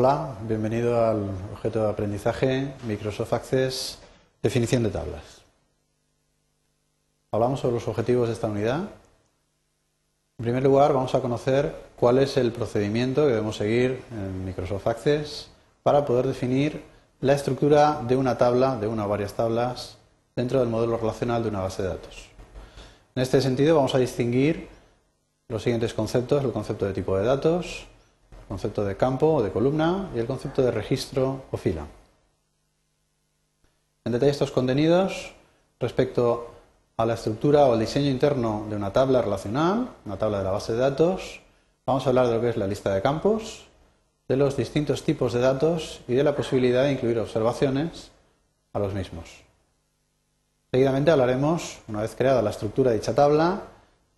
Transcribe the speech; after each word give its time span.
Hola, 0.00 0.36
bienvenido 0.46 1.04
al 1.04 1.28
objeto 1.52 1.82
de 1.82 1.90
aprendizaje 1.90 2.72
Microsoft 2.86 3.32
Access 3.32 3.98
Definición 4.40 4.84
de 4.84 4.90
tablas. 4.90 5.42
Hablamos 7.32 7.58
sobre 7.58 7.74
los 7.74 7.88
objetivos 7.88 8.28
de 8.28 8.34
esta 8.34 8.46
unidad. 8.46 8.82
En 10.38 10.44
primer 10.44 10.62
lugar, 10.62 10.92
vamos 10.92 11.16
a 11.16 11.20
conocer 11.20 11.74
cuál 11.96 12.18
es 12.18 12.36
el 12.36 12.52
procedimiento 12.52 13.22
que 13.22 13.30
debemos 13.30 13.56
seguir 13.56 14.04
en 14.12 14.44
Microsoft 14.44 14.86
Access 14.86 15.50
para 15.82 16.06
poder 16.06 16.28
definir 16.28 16.84
la 17.20 17.32
estructura 17.32 18.00
de 18.06 18.14
una 18.14 18.38
tabla, 18.38 18.76
de 18.76 18.86
una 18.86 19.04
o 19.04 19.08
varias 19.08 19.32
tablas, 19.32 19.98
dentro 20.36 20.60
del 20.60 20.68
modelo 20.68 20.96
relacional 20.96 21.42
de 21.42 21.48
una 21.48 21.62
base 21.62 21.82
de 21.82 21.88
datos. 21.88 22.28
En 23.16 23.22
este 23.24 23.40
sentido, 23.40 23.74
vamos 23.74 23.96
a 23.96 23.98
distinguir 23.98 24.68
los 25.48 25.60
siguientes 25.60 25.92
conceptos, 25.92 26.44
el 26.44 26.52
concepto 26.52 26.86
de 26.86 26.92
tipo 26.92 27.18
de 27.18 27.24
datos, 27.26 27.88
concepto 28.48 28.84
de 28.84 28.96
campo 28.96 29.34
o 29.34 29.42
de 29.42 29.52
columna 29.52 30.10
y 30.14 30.18
el 30.18 30.26
concepto 30.26 30.62
de 30.62 30.70
registro 30.70 31.42
o 31.50 31.56
fila. 31.56 31.86
En 34.04 34.12
detalle 34.12 34.32
estos 34.32 34.50
contenidos 34.50 35.34
respecto 35.78 36.54
a 36.96 37.06
la 37.06 37.14
estructura 37.14 37.66
o 37.66 37.74
el 37.74 37.80
diseño 37.80 38.10
interno 38.10 38.66
de 38.68 38.76
una 38.76 38.92
tabla 38.92 39.22
relacional, 39.22 39.90
una 40.04 40.16
tabla 40.16 40.38
de 40.38 40.44
la 40.44 40.50
base 40.50 40.72
de 40.72 40.78
datos, 40.78 41.40
vamos 41.86 42.06
a 42.06 42.08
hablar 42.08 42.26
de 42.26 42.34
lo 42.34 42.40
que 42.40 42.48
es 42.48 42.56
la 42.56 42.66
lista 42.66 42.92
de 42.92 43.02
campos, 43.02 43.66
de 44.26 44.36
los 44.36 44.56
distintos 44.56 45.04
tipos 45.04 45.32
de 45.32 45.40
datos 45.40 46.00
y 46.08 46.14
de 46.14 46.24
la 46.24 46.34
posibilidad 46.34 46.84
de 46.84 46.92
incluir 46.92 47.18
observaciones 47.18 48.10
a 48.72 48.78
los 48.78 48.94
mismos. 48.94 49.44
Seguidamente 50.70 51.10
hablaremos, 51.10 51.78
una 51.88 52.02
vez 52.02 52.14
creada 52.14 52.42
la 52.42 52.50
estructura 52.50 52.90
de 52.90 52.98
dicha 52.98 53.14
tabla, 53.14 53.62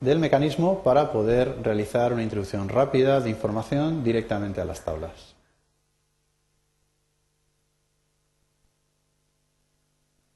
del 0.01 0.19
mecanismo 0.19 0.83
para 0.83 1.13
poder 1.13 1.59
realizar 1.63 2.15
una 2.15 2.23
introducción 2.23 2.71
rápida 2.71 3.21
de 3.21 3.29
información 3.29 4.03
directamente 4.03 4.59
a 4.63 4.65
las 4.65 4.83
tablas. 4.83 5.35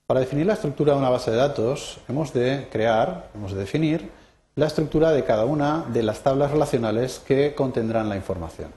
Para 0.06 0.20
definir 0.20 0.44
la 0.44 0.52
estructura 0.52 0.92
de 0.92 0.98
una 0.98 1.08
base 1.08 1.30
de 1.30 1.38
datos 1.38 1.98
hemos 2.08 2.34
de 2.34 2.68
crear, 2.70 3.30
hemos 3.34 3.52
de 3.52 3.60
definir 3.60 4.10
la 4.54 4.66
estructura 4.66 5.12
de 5.12 5.24
cada 5.24 5.46
una 5.46 5.86
de 5.88 6.02
las 6.02 6.20
tablas 6.22 6.50
relacionales 6.50 7.18
que 7.26 7.54
contendrán 7.54 8.10
la 8.10 8.16
información. 8.16 8.70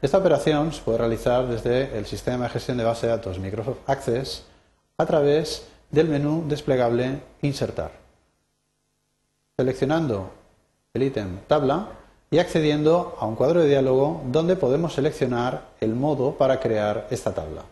Esta 0.00 0.16
operación 0.16 0.72
se 0.72 0.80
puede 0.80 0.98
realizar 0.98 1.46
desde 1.46 1.98
el 1.98 2.06
sistema 2.06 2.44
de 2.44 2.50
gestión 2.50 2.78
de 2.78 2.84
base 2.84 3.06
de 3.06 3.12
datos 3.12 3.38
Microsoft 3.38 3.80
Access 3.86 4.44
a 4.96 5.04
través 5.04 5.68
del 5.90 6.08
menú 6.08 6.44
desplegable 6.48 7.20
Insertar 7.42 8.05
seleccionando 9.58 10.32
el 10.92 11.02
ítem 11.02 11.38
tabla 11.46 11.88
y 12.30 12.38
accediendo 12.38 13.16
a 13.18 13.24
un 13.24 13.36
cuadro 13.36 13.62
de 13.62 13.68
diálogo 13.68 14.22
donde 14.26 14.54
podemos 14.54 14.92
seleccionar 14.92 15.68
el 15.80 15.94
modo 15.94 16.36
para 16.36 16.60
crear 16.60 17.06
esta 17.10 17.32
tabla. 17.32 17.62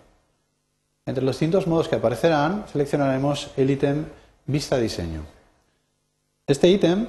Entre 1.04 1.22
los 1.22 1.34
distintos 1.34 1.66
modos 1.66 1.88
que 1.88 1.96
aparecerán, 1.96 2.64
seleccionaremos 2.72 3.50
el 3.58 3.70
ítem 3.70 4.06
Vista 4.46 4.78
Diseño. 4.78 5.26
Este 6.46 6.68
ítem 6.68 7.06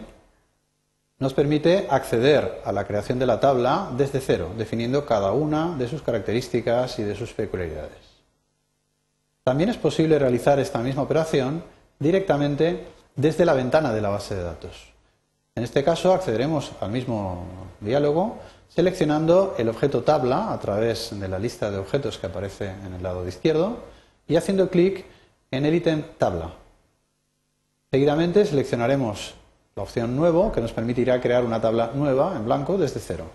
nos 1.19 1.33
permite 1.33 1.87
acceder 1.89 2.61
a 2.65 2.73
la 2.73 2.85
creación 2.85 3.17
de 3.17 3.27
la 3.27 3.39
tabla 3.39 3.91
desde 3.95 4.19
cero, 4.19 4.51
definiendo 4.57 5.05
cada 5.05 5.31
una 5.31 5.77
de 5.77 5.87
sus 5.87 6.01
características 6.01 6.99
y 6.99 7.03
de 7.03 7.15
sus 7.15 7.31
peculiaridades. 7.31 8.03
También 9.45 9.69
es 9.69 9.77
posible 9.77 10.19
realizar 10.19 10.59
esta 10.59 10.79
misma 10.79 11.03
operación 11.03 11.63
directamente 11.97 12.87
desde 13.15 13.45
la 13.45 13.53
ventana 13.53 13.93
de 13.93 14.01
la 14.01 14.09
base 14.09 14.35
de 14.35 14.43
datos. 14.43 14.93
En 15.55 15.63
este 15.63 15.83
caso 15.83 16.13
accederemos 16.13 16.71
al 16.81 16.91
mismo 16.91 17.45
diálogo 17.79 18.39
seleccionando 18.67 19.55
el 19.57 19.69
objeto 19.69 20.03
tabla 20.03 20.51
a 20.51 20.59
través 20.59 21.17
de 21.17 21.27
la 21.27 21.39
lista 21.39 21.71
de 21.71 21.77
objetos 21.77 22.17
que 22.17 22.27
aparece 22.27 22.71
en 22.85 22.93
el 22.93 23.03
lado 23.03 23.25
izquierdo 23.27 23.77
y 24.27 24.35
haciendo 24.35 24.69
clic 24.69 25.05
en 25.51 25.65
el 25.65 25.73
ítem 25.73 26.03
tabla. 26.17 26.53
Seguidamente 27.89 28.45
seleccionaremos 28.45 29.35
la 29.75 29.83
opción 29.83 30.15
nuevo 30.15 30.51
que 30.51 30.59
nos 30.59 30.73
permitirá 30.73 31.21
crear 31.21 31.45
una 31.45 31.61
tabla 31.61 31.91
nueva 31.93 32.35
en 32.35 32.43
blanco 32.43 32.77
desde 32.77 32.99
cero. 32.99 33.25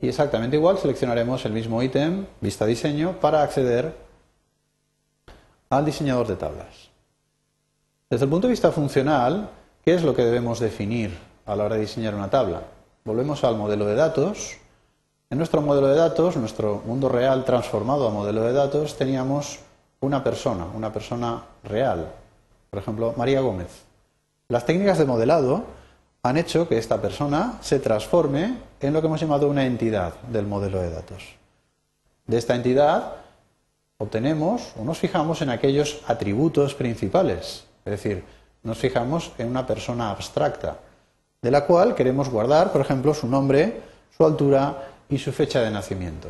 Y 0.00 0.08
exactamente 0.08 0.56
igual 0.56 0.78
seleccionaremos 0.78 1.44
el 1.44 1.52
mismo 1.52 1.82
ítem, 1.82 2.26
vista 2.40 2.66
diseño, 2.66 3.20
para 3.20 3.42
acceder 3.42 3.94
al 5.70 5.84
diseñador 5.84 6.26
de 6.26 6.36
tablas. 6.36 6.90
Desde 8.10 8.24
el 8.24 8.30
punto 8.30 8.46
de 8.46 8.52
vista 8.52 8.72
funcional, 8.72 9.50
¿qué 9.84 9.92
es 9.92 10.02
lo 10.02 10.14
que 10.14 10.24
debemos 10.24 10.60
definir 10.60 11.14
a 11.44 11.54
la 11.54 11.64
hora 11.64 11.74
de 11.74 11.82
diseñar 11.82 12.14
una 12.14 12.30
tabla? 12.30 12.62
Volvemos 13.04 13.44
al 13.44 13.58
modelo 13.58 13.84
de 13.84 13.96
datos. 13.96 14.56
En 15.28 15.36
nuestro 15.36 15.60
modelo 15.60 15.88
de 15.88 15.96
datos, 15.96 16.38
nuestro 16.38 16.80
mundo 16.86 17.10
real 17.10 17.44
transformado 17.44 18.08
a 18.08 18.10
modelo 18.10 18.44
de 18.44 18.54
datos, 18.54 18.96
teníamos 18.96 19.58
una 20.00 20.24
persona, 20.24 20.64
una 20.74 20.90
persona 20.90 21.42
real. 21.64 22.10
Por 22.70 22.78
ejemplo, 22.78 23.12
María 23.14 23.42
Gómez. 23.42 23.84
Las 24.48 24.64
técnicas 24.64 24.96
de 24.96 25.04
modelado 25.04 25.64
han 26.22 26.38
hecho 26.38 26.66
que 26.66 26.78
esta 26.78 27.02
persona 27.02 27.58
se 27.60 27.78
transforme 27.78 28.56
en 28.80 28.94
lo 28.94 29.02
que 29.02 29.06
hemos 29.06 29.20
llamado 29.20 29.50
una 29.50 29.66
entidad 29.66 30.14
del 30.32 30.46
modelo 30.46 30.80
de 30.80 30.88
datos. 30.88 31.24
De 32.26 32.38
esta 32.38 32.54
entidad 32.54 33.16
obtenemos 33.98 34.72
o 34.80 34.84
nos 34.84 34.96
fijamos 34.96 35.42
en 35.42 35.50
aquellos 35.50 36.00
atributos 36.06 36.74
principales 36.74 37.67
es 37.88 38.02
decir, 38.02 38.24
nos 38.62 38.78
fijamos 38.78 39.32
en 39.38 39.48
una 39.48 39.66
persona 39.66 40.10
abstracta, 40.10 40.76
de 41.40 41.50
la 41.50 41.64
cual 41.64 41.94
queremos 41.94 42.28
guardar, 42.28 42.70
por 42.70 42.80
ejemplo, 42.80 43.14
su 43.14 43.26
nombre, 43.26 43.80
su 44.16 44.26
altura 44.26 44.88
y 45.08 45.18
su 45.18 45.32
fecha 45.32 45.60
de 45.62 45.70
nacimiento. 45.70 46.28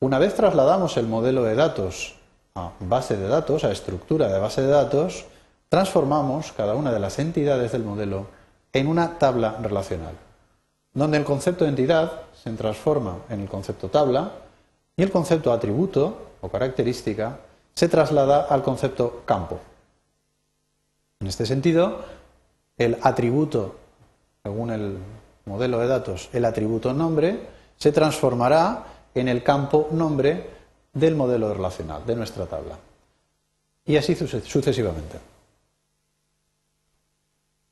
Una 0.00 0.18
vez 0.18 0.34
trasladamos 0.34 0.96
el 0.96 1.06
modelo 1.06 1.42
de 1.42 1.54
datos 1.54 2.14
a 2.54 2.72
base 2.80 3.16
de 3.16 3.28
datos, 3.28 3.64
a 3.64 3.70
estructura 3.70 4.28
de 4.28 4.38
base 4.38 4.62
de 4.62 4.68
datos, 4.68 5.26
transformamos 5.68 6.52
cada 6.52 6.74
una 6.74 6.90
de 6.90 7.00
las 7.00 7.18
entidades 7.18 7.72
del 7.72 7.84
modelo 7.84 8.26
en 8.72 8.86
una 8.86 9.18
tabla 9.18 9.58
relacional, 9.62 10.14
donde 10.94 11.18
el 11.18 11.24
concepto 11.24 11.66
entidad 11.66 12.12
se 12.42 12.50
transforma 12.52 13.18
en 13.28 13.40
el 13.40 13.48
concepto 13.48 13.88
tabla 13.88 14.32
y 14.96 15.02
el 15.02 15.10
concepto 15.10 15.52
atributo 15.52 16.32
o 16.40 16.48
característica 16.48 17.38
se 17.74 17.88
traslada 17.88 18.46
al 18.48 18.62
concepto 18.62 19.22
campo. 19.26 19.60
En 21.20 21.26
este 21.26 21.46
sentido, 21.46 22.04
el 22.76 22.96
atributo, 23.02 23.76
según 24.42 24.70
el 24.70 24.98
modelo 25.46 25.80
de 25.80 25.88
datos, 25.88 26.28
el 26.32 26.44
atributo 26.44 26.92
nombre, 26.92 27.40
se 27.76 27.90
transformará 27.92 28.84
en 29.14 29.28
el 29.28 29.42
campo 29.42 29.88
nombre 29.90 30.50
del 30.92 31.16
modelo 31.16 31.52
relacional, 31.52 32.06
de 32.06 32.16
nuestra 32.16 32.46
tabla. 32.46 32.78
Y 33.84 33.96
así 33.96 34.14
sucesivamente. 34.14 35.18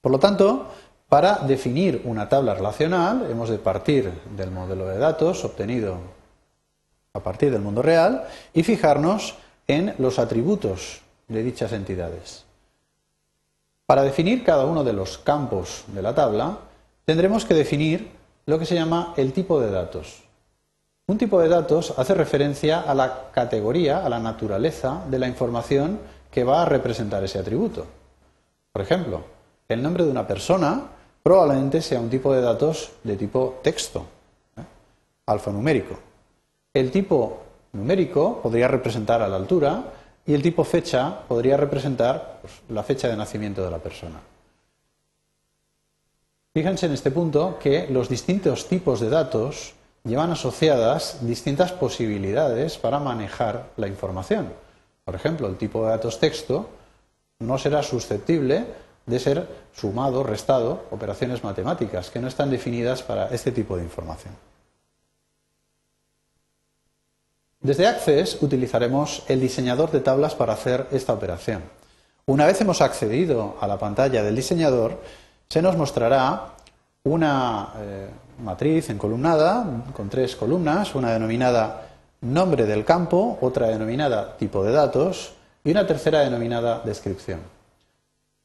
Por 0.01 0.13
lo 0.13 0.19
tanto, 0.19 0.69
para 1.09 1.39
definir 1.39 2.03
una 2.05 2.29
tabla 2.29 2.55
relacional 2.55 3.29
hemos 3.31 3.49
de 3.49 3.59
partir 3.59 4.11
del 4.37 4.51
modelo 4.51 4.87
de 4.87 4.99
datos 4.99 5.45
obtenido 5.45 5.99
a 7.13 7.21
partir 7.21 7.53
del 7.53 7.63
mundo 7.63 7.83
real 7.83 8.27
y 8.53 8.63
fijarnos 8.63 9.37
en 9.69 9.95
los 9.99 10.19
atributos 10.19 11.01
de 11.29 11.43
dichas 11.43 11.73
entidades. 11.73 12.46
Para 13.87 14.03
definir 14.03 14.43
cada 14.43 14.65
uno 14.65 14.83
de 14.83 14.93
los 14.93 15.17
campos 15.17 15.85
de 15.87 16.03
la 16.03 16.13
tabla, 16.13 16.59
tendremos 17.05 17.45
que 17.45 17.55
definir 17.55 18.11
lo 18.45 18.59
que 18.59 18.67
se 18.67 18.75
llama 18.75 19.15
el 19.17 19.33
tipo 19.33 19.61
de 19.61 19.71
datos. 19.71 20.25
Un 21.07 21.19
tipo 21.19 21.41
de 21.41 21.49
datos 21.49 21.95
hace 21.97 22.15
referencia 22.15 22.81
a 22.81 22.93
la 22.93 23.31
categoría, 23.31 24.05
a 24.05 24.09
la 24.09 24.19
naturaleza 24.19 25.05
de 25.09 25.21
la 25.21 25.29
información 25.29 26.01
que 26.33 26.43
va 26.43 26.63
a 26.63 26.65
representar 26.65 27.23
ese 27.23 27.39
atributo. 27.39 27.87
Por 28.73 28.83
ejemplo, 28.83 29.23
el 29.69 29.81
nombre 29.81 30.05
de 30.05 30.11
una 30.11 30.27
persona 30.27 30.83
probablemente 31.23 31.81
sea 31.81 32.01
un 32.01 32.11
tipo 32.11 32.35
de 32.35 32.41
datos 32.41 32.91
de 33.05 33.17
tipo 33.17 33.61
texto, 33.63 34.05
¿eh? 34.57 34.63
alfanumérico. 35.27 35.97
El 36.75 36.91
tipo 36.91 37.39
numérico 37.73 38.41
podría 38.43 38.67
representar 38.67 39.23
a 39.23 39.29
la 39.29 39.37
altura 39.37 39.85
y 40.27 40.35
el 40.35 40.43
tipo 40.43 40.65
fecha 40.65 41.21
podría 41.29 41.57
representar 41.57 42.39
pues, 42.43 42.55
la 42.69 42.83
fecha 42.83 43.09
de 43.09 43.17
nacimiento 43.17 43.65
de 43.65 43.71
la 43.71 43.79
persona. 43.79 44.21
Fíjense 46.53 46.87
en 46.87 46.93
este 46.93 47.11
punto 47.11 47.59
que 47.59 47.87
los 47.89 48.09
distintos 48.09 48.67
tipos 48.67 49.01
de 49.01 49.11
datos 49.11 49.75
llevan 50.05 50.31
asociadas 50.31 51.19
distintas 51.27 51.73
posibilidades 51.73 52.79
para 52.79 52.99
manejar 52.99 53.71
la 53.77 53.89
información. 53.89 54.53
Por 55.05 55.15
ejemplo, 55.15 55.47
el 55.49 55.57
tipo 55.57 55.85
de 55.85 55.91
datos 55.91 56.19
texto 56.19 56.69
no 57.41 57.59
será 57.59 57.83
susceptible 57.83 58.65
de 59.05 59.21
ser 59.21 59.47
sumado, 59.73 60.25
restado, 60.25 60.85
operaciones 60.91 61.45
matemáticas 61.45 62.11
que 62.11 62.21
no 62.21 62.29
están 62.29 62.51
definidas 62.51 63.03
para 63.03 63.29
este 63.29 63.53
tipo 63.53 63.77
de 63.77 63.85
información. 63.85 64.35
Desde 67.61 67.87
Access 67.87 68.43
utilizaremos 68.43 69.25
el 69.29 69.41
diseñador 69.41 69.91
de 69.91 70.01
tablas 70.01 70.35
para 70.35 70.53
hacer 70.53 70.87
esta 70.93 71.13
operación. 71.13 71.63
Una 72.27 72.47
vez 72.47 72.61
hemos 72.61 72.81
accedido 72.81 73.57
a 73.61 73.67
la 73.67 73.79
pantalla 73.79 74.23
del 74.23 74.37
diseñador, 74.37 75.01
se 75.49 75.63
nos 75.63 75.77
mostrará 75.77 76.55
una 77.05 77.73
eh, 77.79 78.09
matriz 78.43 78.91
encolumnada 78.91 79.65
con 79.95 80.09
tres 80.09 80.37
columnas, 80.37 80.95
una 80.95 81.13
denominada 81.13 81.89
nombre 82.21 82.67
del 82.67 82.85
campo, 82.85 83.39
otra 83.41 83.69
denominada 83.69 84.37
tipo 84.37 84.63
de 84.63 84.73
datos 84.73 85.33
y 85.65 85.71
una 85.71 85.87
tercera 85.87 86.21
denominada 86.21 86.83
descripción. 86.85 87.56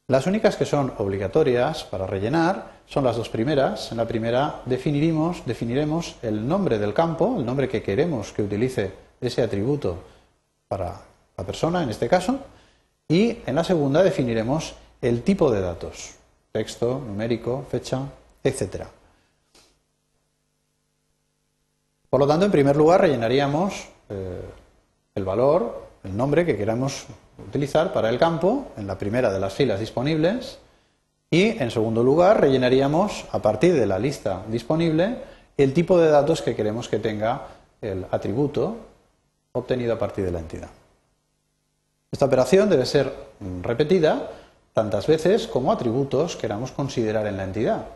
Las 0.08 0.26
únicas 0.26 0.56
que 0.56 0.66
son 0.66 0.92
obligatorias 0.98 1.84
para 1.84 2.06
rellenar 2.06 2.82
son 2.86 3.04
las 3.04 3.16
dos 3.16 3.28
primeras. 3.28 3.92
En 3.92 3.98
la 3.98 4.06
primera 4.06 4.60
definiremos, 4.66 5.46
definiremos 5.46 6.16
el 6.22 6.46
nombre 6.46 6.78
del 6.78 6.92
campo, 6.92 7.36
el 7.38 7.46
nombre 7.46 7.68
que 7.68 7.82
queremos 7.82 8.32
que 8.32 8.42
utilice 8.42 8.92
ese 9.20 9.42
atributo 9.42 9.98
para 10.68 11.00
la 11.36 11.44
persona 11.44 11.82
en 11.82 11.90
este 11.90 12.08
caso, 12.08 12.40
y 13.08 13.38
en 13.46 13.54
la 13.54 13.64
segunda 13.64 14.02
definiremos 14.02 14.74
el 15.00 15.22
tipo 15.22 15.50
de 15.50 15.60
datos, 15.60 16.14
texto, 16.50 17.00
numérico, 17.06 17.64
fecha, 17.70 18.02
etc. 18.42 18.86
Por 22.10 22.20
lo 22.20 22.26
tanto, 22.26 22.44
en 22.44 22.52
primer 22.52 22.76
lugar, 22.76 23.00
rellenaríamos 23.00 23.88
eh, 24.08 24.40
el 25.14 25.24
valor, 25.24 25.91
el 26.04 26.16
nombre 26.16 26.44
que 26.44 26.56
queramos 26.56 27.06
utilizar 27.46 27.92
para 27.92 28.08
el 28.08 28.18
campo 28.18 28.66
en 28.76 28.86
la 28.86 28.98
primera 28.98 29.32
de 29.32 29.40
las 29.40 29.52
filas 29.52 29.80
disponibles 29.80 30.58
y, 31.30 31.62
en 31.62 31.70
segundo 31.70 32.02
lugar, 32.02 32.40
rellenaríamos 32.40 33.24
a 33.30 33.40
partir 33.40 33.74
de 33.74 33.86
la 33.86 33.98
lista 33.98 34.42
disponible 34.48 35.16
el 35.56 35.72
tipo 35.72 35.98
de 35.98 36.10
datos 36.10 36.42
que 36.42 36.56
queremos 36.56 36.88
que 36.88 36.98
tenga 36.98 37.46
el 37.80 38.06
atributo 38.10 38.76
obtenido 39.52 39.94
a 39.94 39.98
partir 39.98 40.24
de 40.24 40.32
la 40.32 40.40
entidad. 40.40 40.68
Esta 42.10 42.26
operación 42.26 42.68
debe 42.68 42.86
ser 42.86 43.12
repetida 43.62 44.30
tantas 44.72 45.06
veces 45.06 45.46
como 45.46 45.72
atributos 45.72 46.36
queramos 46.36 46.72
considerar 46.72 47.26
en 47.26 47.36
la 47.36 47.44
entidad. 47.44 47.86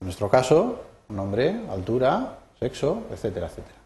En 0.00 0.06
nuestro 0.06 0.28
caso, 0.28 0.82
nombre, 1.08 1.60
altura, 1.70 2.38
sexo, 2.58 3.02
etcétera, 3.10 3.46
etcétera. 3.46 3.81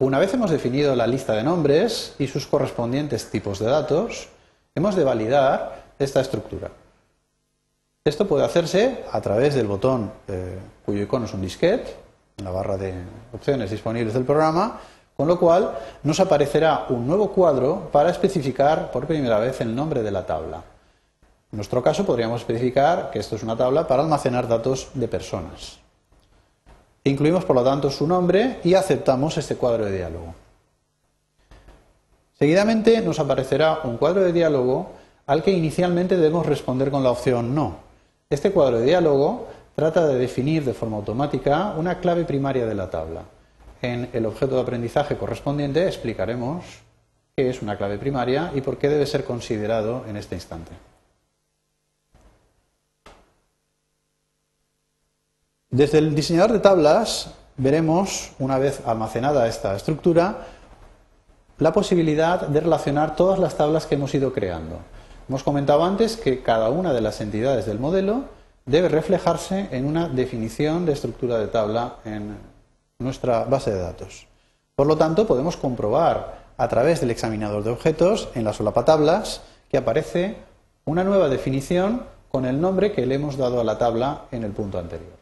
Una 0.00 0.20
vez 0.20 0.32
hemos 0.32 0.52
definido 0.52 0.94
la 0.94 1.08
lista 1.08 1.32
de 1.32 1.42
nombres 1.42 2.14
y 2.20 2.28
sus 2.28 2.46
correspondientes 2.46 3.30
tipos 3.30 3.58
de 3.58 3.66
datos, 3.66 4.28
hemos 4.76 4.94
de 4.94 5.02
validar 5.02 5.86
esta 5.98 6.20
estructura. 6.20 6.70
Esto 8.04 8.28
puede 8.28 8.44
hacerse 8.44 9.02
a 9.10 9.20
través 9.20 9.56
del 9.56 9.66
botón 9.66 10.12
eh, 10.28 10.56
cuyo 10.86 11.02
icono 11.02 11.24
es 11.24 11.34
un 11.34 11.40
disquete, 11.40 11.96
en 12.36 12.44
la 12.44 12.52
barra 12.52 12.76
de 12.76 12.94
opciones 13.32 13.72
disponibles 13.72 14.14
del 14.14 14.22
programa, 14.22 14.78
con 15.16 15.26
lo 15.26 15.36
cual 15.36 15.76
nos 16.04 16.20
aparecerá 16.20 16.86
un 16.90 17.04
nuevo 17.04 17.32
cuadro 17.32 17.88
para 17.90 18.10
especificar 18.10 18.92
por 18.92 19.04
primera 19.04 19.40
vez 19.40 19.60
el 19.62 19.74
nombre 19.74 20.04
de 20.04 20.12
la 20.12 20.24
tabla. 20.24 20.62
En 21.50 21.56
nuestro 21.56 21.82
caso 21.82 22.06
podríamos 22.06 22.42
especificar 22.42 23.10
que 23.10 23.18
esto 23.18 23.34
es 23.34 23.42
una 23.42 23.56
tabla 23.56 23.88
para 23.88 24.04
almacenar 24.04 24.46
datos 24.46 24.90
de 24.94 25.08
personas. 25.08 25.80
Incluimos, 27.08 27.46
por 27.46 27.56
lo 27.56 27.64
tanto, 27.64 27.90
su 27.90 28.06
nombre 28.06 28.58
y 28.62 28.74
aceptamos 28.74 29.38
este 29.38 29.56
cuadro 29.56 29.86
de 29.86 29.96
diálogo. 29.96 30.34
Seguidamente 32.38 33.00
nos 33.00 33.18
aparecerá 33.18 33.80
un 33.84 33.96
cuadro 33.96 34.20
de 34.20 34.32
diálogo 34.32 34.90
al 35.26 35.42
que 35.42 35.50
inicialmente 35.50 36.16
debemos 36.16 36.44
responder 36.44 36.90
con 36.90 37.02
la 37.02 37.10
opción 37.10 37.54
no. 37.54 37.76
Este 38.28 38.52
cuadro 38.52 38.78
de 38.78 38.84
diálogo 38.84 39.48
trata 39.74 40.06
de 40.06 40.18
definir 40.18 40.64
de 40.64 40.74
forma 40.74 40.98
automática 40.98 41.74
una 41.78 41.98
clave 41.98 42.24
primaria 42.24 42.66
de 42.66 42.74
la 42.74 42.90
tabla. 42.90 43.22
En 43.80 44.10
el 44.12 44.26
objeto 44.26 44.56
de 44.56 44.62
aprendizaje 44.62 45.16
correspondiente 45.16 45.86
explicaremos 45.86 46.64
qué 47.34 47.48
es 47.48 47.62
una 47.62 47.78
clave 47.78 47.96
primaria 47.96 48.52
y 48.54 48.60
por 48.60 48.76
qué 48.76 48.90
debe 48.90 49.06
ser 49.06 49.24
considerado 49.24 50.04
en 50.08 50.18
este 50.18 50.34
instante. 50.34 50.72
Desde 55.70 55.98
el 55.98 56.14
diseñador 56.14 56.52
de 56.52 56.60
tablas 56.60 57.34
veremos, 57.58 58.30
una 58.38 58.56
vez 58.58 58.80
almacenada 58.86 59.46
esta 59.46 59.76
estructura, 59.76 60.46
la 61.58 61.74
posibilidad 61.74 62.48
de 62.48 62.60
relacionar 62.60 63.16
todas 63.16 63.38
las 63.38 63.58
tablas 63.58 63.84
que 63.84 63.96
hemos 63.96 64.14
ido 64.14 64.32
creando. 64.32 64.78
Hemos 65.28 65.42
comentado 65.42 65.84
antes 65.84 66.16
que 66.16 66.42
cada 66.42 66.70
una 66.70 66.94
de 66.94 67.02
las 67.02 67.20
entidades 67.20 67.66
del 67.66 67.78
modelo 67.78 68.24
debe 68.64 68.88
reflejarse 68.88 69.68
en 69.70 69.84
una 69.84 70.08
definición 70.08 70.86
de 70.86 70.92
estructura 70.92 71.36
de 71.36 71.48
tabla 71.48 71.96
en 72.06 72.38
nuestra 72.98 73.44
base 73.44 73.70
de 73.70 73.80
datos. 73.80 74.26
Por 74.74 74.86
lo 74.86 74.96
tanto, 74.96 75.26
podemos 75.26 75.58
comprobar 75.58 76.46
a 76.56 76.66
través 76.68 77.02
del 77.02 77.10
examinador 77.10 77.62
de 77.62 77.70
objetos 77.70 78.30
en 78.34 78.44
la 78.44 78.54
solapa 78.54 78.86
tablas 78.86 79.42
que 79.68 79.76
aparece 79.76 80.36
una 80.86 81.04
nueva 81.04 81.28
definición 81.28 82.04
con 82.30 82.46
el 82.46 82.58
nombre 82.58 82.92
que 82.92 83.04
le 83.04 83.16
hemos 83.16 83.36
dado 83.36 83.60
a 83.60 83.64
la 83.64 83.76
tabla 83.76 84.22
en 84.32 84.44
el 84.44 84.52
punto 84.52 84.78
anterior. 84.78 85.17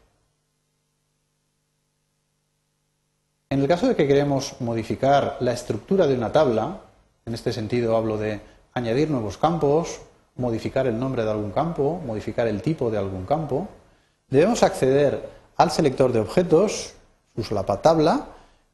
En 3.57 3.63
el 3.63 3.69
caso 3.69 3.89
de 3.89 3.97
que 3.97 4.07
queremos 4.07 4.57
modificar 4.61 5.39
la 5.41 5.53
estructura 5.53 6.07
de 6.07 6.15
una 6.15 6.31
tabla, 6.31 6.83
en 7.25 7.33
este 7.33 7.55
sentido 7.55 7.97
hablo 7.97 8.19
de 8.19 8.43
añadir 8.75 9.09
nuevos 9.11 9.39
campos, 9.39 10.03
modificar 10.35 10.87
el 10.87 11.01
nombre 11.01 11.25
de 11.25 11.31
algún 11.31 11.53
campo, 11.53 11.99
modificar 12.05 12.49
el 12.49 12.61
tipo 12.61 12.91
de 12.91 12.99
algún 12.99 13.25
campo, 13.25 13.67
debemos 14.29 14.63
acceder 14.63 15.31
al 15.57 15.71
selector 15.71 16.13
de 16.13 16.21
objetos, 16.21 16.93
su 17.35 17.45
solapa 17.45 17.81
tabla, 17.81 18.27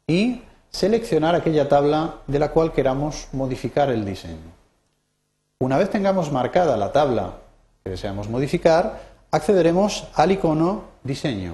y 0.05 0.41
seleccionar 0.69 1.33
aquella 1.33 1.69
tabla 1.69 2.15
de 2.27 2.39
la 2.39 2.51
cual 2.51 2.73
queramos 2.73 3.29
modificar 3.31 3.89
el 3.89 4.03
diseño. 4.03 4.51
Una 5.59 5.77
vez 5.77 5.91
tengamos 5.91 6.29
marcada 6.29 6.75
la 6.75 6.91
tabla 6.91 7.35
que 7.85 7.91
deseamos 7.91 8.27
modificar, 8.27 8.99
accederemos 9.31 10.09
al 10.13 10.33
icono 10.33 10.83
diseño. 11.03 11.53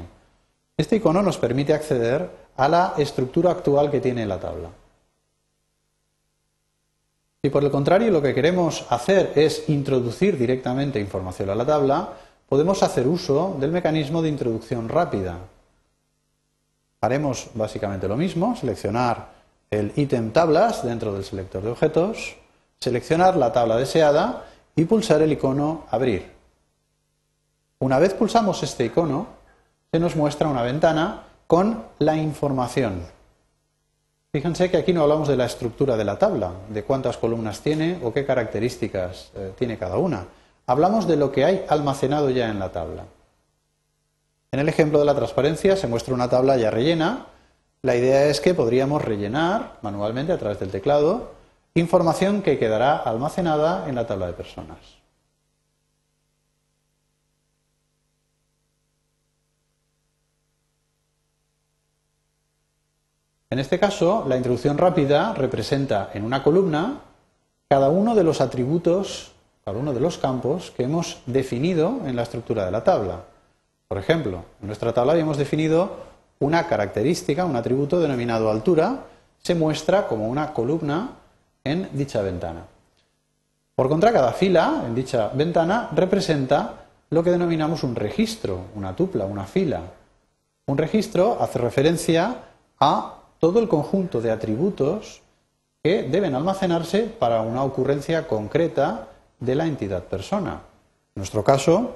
Este 0.78 0.96
icono 0.96 1.22
nos 1.22 1.38
permite 1.38 1.76
acceder 1.76 2.49
a 2.60 2.68
la 2.68 2.94
estructura 2.98 3.52
actual 3.52 3.90
que 3.90 4.02
tiene 4.02 4.26
la 4.26 4.38
tabla. 4.38 4.70
Si 7.42 7.50
por 7.50 7.64
el 7.64 7.72
contrario 7.72 8.12
lo 8.12 8.22
que 8.22 8.34
queremos 8.34 8.86
hacer 8.90 9.32
es 9.36 9.70
introducir 9.70 10.38
directamente 10.38 11.00
información 11.00 11.50
a 11.50 11.56
la 11.56 11.66
tabla, 11.66 12.10
podemos 12.50 12.84
hacer 12.84 13.08
uso 13.08 13.56
del 13.62 13.72
mecanismo 13.72 14.22
de 14.22 14.28
introducción 14.28 14.90
rápida. 14.90 15.38
Haremos 17.00 17.50
básicamente 17.54 18.10
lo 18.10 18.18
mismo, 18.18 18.58
seleccionar 18.58 19.30
el 19.72 19.94
ítem 19.96 20.32
tablas 20.32 20.84
dentro 20.84 21.14
del 21.14 21.24
selector 21.24 21.64
de 21.64 21.70
objetos, 21.70 22.36
seleccionar 22.78 23.38
la 23.38 23.54
tabla 23.54 23.78
deseada 23.78 24.48
y 24.76 24.84
pulsar 24.84 25.22
el 25.22 25.32
icono 25.32 25.86
abrir. 25.92 26.30
Una 27.80 28.00
vez 28.00 28.14
pulsamos 28.14 28.62
este 28.64 28.84
icono, 28.84 29.28
se 29.94 30.00
nos 30.00 30.18
muestra 30.18 30.50
una 30.50 30.62
ventana 30.62 31.29
con 31.50 31.84
la 31.98 32.16
información. 32.16 33.08
Fíjense 34.32 34.70
que 34.70 34.78
aquí 34.78 34.94
no 34.94 35.02
hablamos 35.02 35.28
de 35.28 35.36
la 35.36 35.48
estructura 35.48 35.98
de 35.98 36.04
la 36.04 36.20
tabla, 36.20 36.52
de 36.70 36.84
cuántas 36.84 37.18
columnas 37.18 37.62
tiene 37.62 38.00
o 38.04 38.14
qué 38.14 38.24
características 38.24 39.32
eh, 39.36 39.54
tiene 39.58 39.80
cada 39.80 39.98
una. 39.98 40.28
Hablamos 40.68 41.08
de 41.08 41.16
lo 41.16 41.32
que 41.32 41.46
hay 41.46 41.66
almacenado 41.68 42.30
ya 42.30 42.52
en 42.52 42.60
la 42.60 42.72
tabla. 42.72 43.06
En 44.52 44.60
el 44.60 44.70
ejemplo 44.70 45.00
de 45.00 45.06
la 45.06 45.16
transparencia 45.16 45.76
se 45.76 45.88
muestra 45.88 46.14
una 46.14 46.30
tabla 46.30 46.56
ya 46.56 46.70
rellena. 46.70 47.26
La 47.82 47.96
idea 47.96 48.28
es 48.28 48.42
que 48.42 48.54
podríamos 48.54 49.04
rellenar 49.04 49.80
manualmente 49.82 50.32
a 50.32 50.38
través 50.38 50.60
del 50.60 50.70
teclado 50.70 51.32
información 51.74 52.44
que 52.44 52.60
quedará 52.60 52.96
almacenada 52.96 53.90
en 53.90 53.96
la 53.96 54.06
tabla 54.06 54.28
de 54.28 54.34
personas. 54.34 54.99
En 63.52 63.58
este 63.58 63.80
caso, 63.80 64.26
la 64.28 64.38
introducción 64.38 64.78
rápida 64.78 65.34
representa 65.34 66.12
en 66.14 66.24
una 66.24 66.44
columna 66.44 67.00
cada 67.68 67.90
uno 67.90 68.14
de 68.14 68.24
los 68.24 68.42
atributos, 68.42 69.32
cada 69.66 69.80
uno 69.80 69.92
de 69.92 70.00
los 70.00 70.20
campos 70.20 70.72
que 70.78 70.84
hemos 70.84 71.24
definido 71.26 72.00
en 72.06 72.16
la 72.16 72.22
estructura 72.22 72.64
de 72.66 72.72
la 72.72 72.84
tabla. 72.84 73.24
Por 73.88 73.98
ejemplo, 73.98 74.44
en 74.62 74.68
nuestra 74.68 74.94
tabla 74.94 75.14
habíamos 75.14 75.38
definido 75.38 75.98
una 76.38 76.68
característica, 76.68 77.44
un 77.44 77.56
atributo 77.56 78.00
denominado 78.00 78.52
altura, 78.52 79.06
se 79.42 79.56
muestra 79.56 80.08
como 80.08 80.28
una 80.28 80.54
columna 80.54 81.16
en 81.64 81.90
dicha 81.94 82.22
ventana. 82.22 82.68
Por 83.74 83.90
contra, 83.90 84.14
cada 84.14 84.32
fila 84.32 84.84
en 84.86 84.94
dicha 84.94 85.30
ventana 85.30 85.90
representa 85.96 86.86
lo 87.10 87.24
que 87.24 87.32
denominamos 87.32 87.82
un 87.84 87.96
registro, 87.96 88.66
una 88.76 88.96
tupla, 88.96 89.26
una 89.26 89.46
fila. 89.46 89.82
Un 90.68 90.78
registro 90.78 91.42
hace 91.42 91.58
referencia 91.58 92.36
a 92.80 93.19
todo 93.40 93.60
el 93.60 93.68
conjunto 93.68 94.22
de 94.22 94.32
atributos 94.32 95.22
que 95.82 96.04
deben 96.04 96.36
almacenarse 96.36 97.04
para 97.04 97.42
una 97.42 97.64
ocurrencia 97.64 98.28
concreta 98.28 99.08
de 99.40 99.56
la 99.56 99.66
entidad 99.66 100.04
persona. 100.04 100.62
En 101.16 101.22
nuestro 101.22 101.44
caso, 101.44 101.96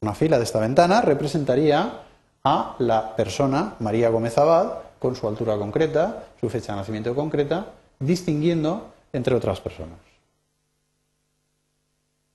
una 0.00 0.14
fila 0.14 0.36
de 0.36 0.44
esta 0.44 0.60
ventana 0.60 1.00
representaría 1.00 2.00
a 2.44 2.76
la 2.78 3.16
persona 3.16 3.74
María 3.80 4.10
Gómez 4.10 4.36
Abad 4.36 4.72
con 4.98 5.16
su 5.16 5.26
altura 5.26 5.56
concreta, 5.56 6.24
su 6.40 6.50
fecha 6.50 6.72
de 6.72 6.78
nacimiento 6.78 7.14
concreta, 7.14 7.66
distinguiendo 7.98 8.92
entre 9.12 9.34
otras 9.34 9.60
personas. 9.60 9.98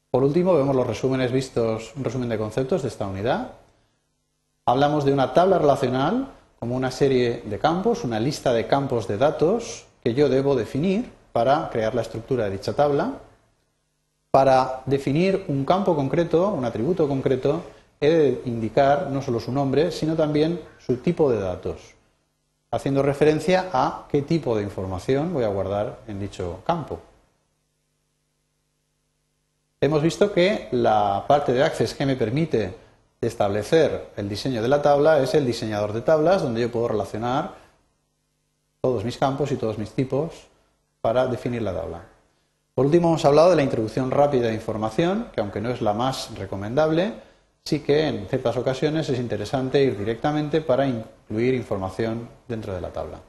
Por 0.09 0.23
último, 0.23 0.55
vemos 0.55 0.75
los 0.75 0.87
resúmenes 0.87 1.31
vistos, 1.31 1.93
un 1.95 2.03
resumen 2.03 2.29
de 2.29 2.39
conceptos 2.39 2.81
de 2.81 2.87
esta 2.87 3.05
unidad. 3.05 3.51
Hablamos 4.65 5.05
de 5.05 5.13
una 5.13 5.33
tabla 5.33 5.59
relacional 5.59 6.29
como 6.59 6.75
una 6.75 6.91
serie 6.91 7.41
de 7.45 7.57
campos, 7.57 8.03
una 8.03 8.19
lista 8.19 8.51
de 8.51 8.67
campos 8.67 9.07
de 9.07 9.17
datos 9.17 9.85
que 10.03 10.13
yo 10.13 10.27
debo 10.27 10.55
definir 10.55 11.09
para 11.31 11.69
crear 11.69 11.95
la 11.95 12.01
estructura 12.01 12.45
de 12.45 12.51
dicha 12.51 12.73
tabla. 12.73 13.13
Para 14.29 14.83
definir 14.85 15.45
un 15.47 15.63
campo 15.63 15.95
concreto, 15.95 16.49
un 16.49 16.65
atributo 16.65 17.07
concreto, 17.07 17.63
he 18.01 18.09
de 18.09 18.41
indicar 18.45 19.09
no 19.09 19.21
solo 19.21 19.39
su 19.39 19.51
nombre, 19.51 19.91
sino 19.91 20.15
también 20.15 20.59
su 20.77 20.97
tipo 20.97 21.31
de 21.31 21.39
datos, 21.39 21.95
haciendo 22.71 23.01
referencia 23.01 23.69
a 23.73 24.07
qué 24.11 24.21
tipo 24.21 24.55
de 24.55 24.63
información 24.63 25.33
voy 25.33 25.45
a 25.45 25.49
guardar 25.49 25.99
en 26.07 26.19
dicho 26.19 26.59
campo. 26.65 26.99
Hemos 29.81 30.03
visto 30.03 30.33
que 30.33 30.67
la 30.71 31.23
parte 31.25 31.53
de 31.53 31.63
Access 31.63 31.93
que 31.93 32.05
me 32.05 32.17
permite 32.17 32.75
establecer 33.27 34.11
el 34.15 34.29
diseño 34.29 34.61
de 34.61 34.67
la 34.67 34.81
tabla 34.81 35.19
es 35.19 35.33
el 35.33 35.45
diseñador 35.45 35.93
de 35.93 36.01
tablas, 36.01 36.41
donde 36.41 36.61
yo 36.61 36.71
puedo 36.71 36.87
relacionar 36.87 37.55
todos 38.81 39.03
mis 39.03 39.17
campos 39.17 39.51
y 39.51 39.57
todos 39.57 39.77
mis 39.77 39.91
tipos 39.91 40.47
para 41.01 41.27
definir 41.27 41.61
la 41.61 41.73
tabla. 41.73 42.01
Por 42.73 42.85
último, 42.85 43.09
hemos 43.09 43.25
hablado 43.25 43.49
de 43.49 43.57
la 43.57 43.63
introducción 43.63 44.09
rápida 44.09 44.47
de 44.47 44.53
información, 44.53 45.27
que 45.33 45.41
aunque 45.41 45.59
no 45.59 45.69
es 45.69 45.81
la 45.81 45.93
más 45.93 46.33
recomendable, 46.37 47.13
sí 47.65 47.81
que 47.81 48.07
en 48.07 48.27
ciertas 48.27 48.55
ocasiones 48.55 49.09
es 49.09 49.19
interesante 49.19 49.83
ir 49.83 49.97
directamente 49.97 50.61
para 50.61 50.87
incluir 50.87 51.55
información 51.55 52.29
dentro 52.47 52.73
de 52.73 52.79
la 52.79 52.89
tabla. 52.91 53.19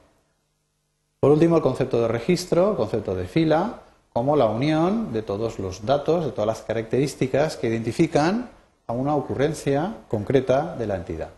Por 1.19 1.31
último, 1.31 1.57
el 1.57 1.61
concepto 1.61 2.01
de 2.01 2.07
registro, 2.07 2.71
el 2.71 2.77
concepto 2.77 3.13
de 3.13 3.25
fila, 3.25 3.81
como 4.13 4.35
la 4.35 4.45
unión 4.45 5.11
de 5.13 5.21
todos 5.21 5.59
los 5.59 5.85
datos, 5.85 6.25
de 6.25 6.31
todas 6.31 6.47
las 6.47 6.61
características 6.61 7.57
que 7.57 7.67
identifican 7.67 8.49
a 8.87 8.93
una 8.93 9.15
ocurrencia 9.15 9.95
concreta 10.07 10.75
de 10.75 10.87
la 10.87 10.95
entidad. 10.95 11.29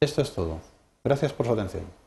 Esto 0.00 0.22
es 0.22 0.32
todo. 0.32 0.58
Gracias 1.02 1.32
por 1.32 1.46
su 1.46 1.52
atención. 1.52 1.97